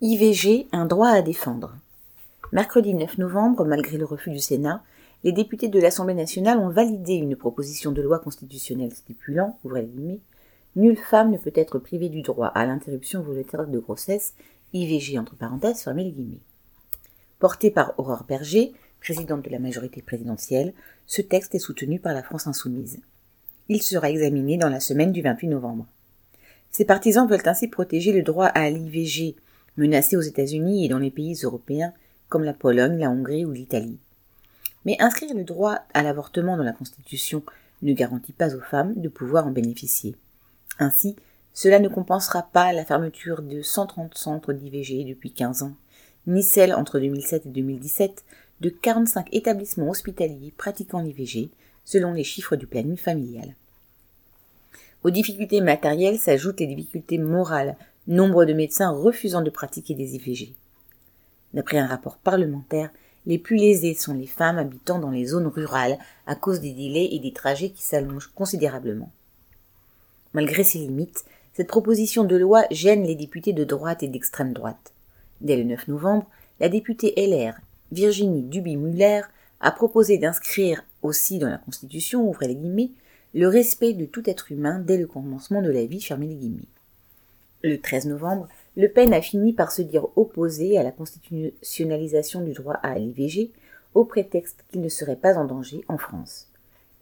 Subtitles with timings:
[0.00, 1.74] IVG, un droit à défendre.
[2.52, 4.80] Mercredi 9 novembre, malgré le refus du Sénat,
[5.24, 10.20] les députés de l'Assemblée nationale ont validé une proposition de loi constitutionnelle stipulant, guillemets,
[10.76, 14.34] nulle femme ne peut être privée du droit à l'interruption volontaire de grossesse,
[14.72, 16.42] IVG entre parenthèses, les guillemets.
[17.40, 20.74] Porté par Aurore Berger, présidente de la majorité présidentielle,
[21.08, 23.00] ce texte est soutenu par la France insoumise.
[23.68, 25.86] Il sera examiné dans la semaine du 28 novembre.
[26.70, 29.34] Ses partisans veulent ainsi protéger le droit à l'IVG
[29.78, 31.92] menacés aux États-Unis et dans les pays européens
[32.28, 33.98] comme la Pologne, la Hongrie ou l'Italie.
[34.84, 37.42] Mais inscrire le droit à l'avortement dans la Constitution
[37.82, 40.14] ne garantit pas aux femmes de pouvoir en bénéficier.
[40.78, 41.16] Ainsi,
[41.54, 45.74] cela ne compensera pas la fermeture de 130 centres d'IVG depuis 15 ans,
[46.26, 48.24] ni celle entre 2007 et 2017
[48.60, 51.50] de 45 établissements hospitaliers pratiquant l'IVG,
[51.84, 53.54] selon les chiffres du planning familial.
[55.04, 57.76] Aux difficultés matérielles s'ajoutent les difficultés morales
[58.08, 60.54] nombre de médecins refusant de pratiquer des IVG.
[61.52, 62.90] D'après un rapport parlementaire,
[63.26, 67.10] les plus lésées sont les femmes habitant dans les zones rurales à cause des délais
[67.12, 69.12] et des trajets qui s'allongent considérablement.
[70.32, 74.94] Malgré ses limites, cette proposition de loi gêne les députés de droite et d'extrême droite.
[75.42, 76.26] Dès le 9 novembre,
[76.60, 77.60] la députée LR
[77.92, 79.22] Virginie Duby-Muller
[79.60, 82.92] a proposé d'inscrire aussi dans la Constitution, ouvrez les guillemets,
[83.34, 86.77] le respect de tout être humain dès le commencement de la vie, fermez les guillemets.
[87.62, 92.52] Le 13 novembre, Le Pen a fini par se dire opposé à la constitutionnalisation du
[92.52, 93.50] droit à l'IVG
[93.94, 96.46] au prétexte qu'il ne serait pas en danger en France.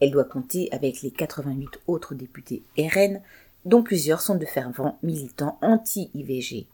[0.01, 3.21] Elle doit compter avec les 88 autres députés RN,
[3.67, 6.67] dont plusieurs sont de fervents militants anti-IVG,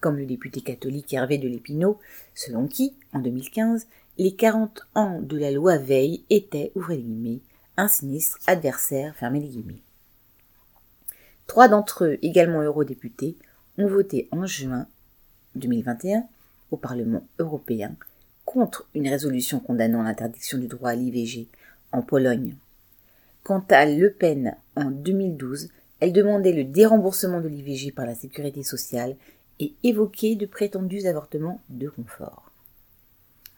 [0.00, 1.98] comme le député catholique Hervé de Lépinault,
[2.34, 3.86] selon qui, en 2015,
[4.18, 7.40] les 40 ans de la loi Veil étaient, ouvrez les guillemets,
[7.78, 9.82] un sinistre adversaire, fermez les guillemets.
[11.50, 13.34] Trois d'entre eux, également eurodéputés,
[13.76, 14.86] ont voté en juin
[15.56, 16.22] 2021
[16.70, 17.96] au Parlement européen
[18.44, 21.48] contre une résolution condamnant l'interdiction du droit à l'IVG
[21.90, 22.54] en Pologne.
[23.42, 28.62] Quant à Le Pen, en 2012, elle demandait le déremboursement de l'IVG par la sécurité
[28.62, 29.16] sociale
[29.58, 32.52] et évoquait de prétendus avortements de confort.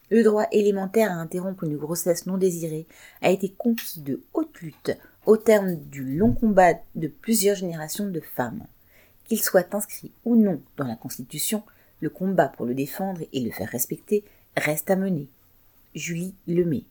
[0.08, 2.86] Le droit élémentaire à interrompre une grossesse non désirée
[3.20, 4.92] a été conquis de haute lutte
[5.26, 8.66] au terme du long combat de plusieurs générations de femmes.
[9.24, 11.62] Qu'il soit inscrit ou non dans la Constitution,
[12.00, 14.24] le combat pour le défendre et le faire respecter
[14.56, 15.28] reste à mener.
[15.94, 16.84] Julie Lemay.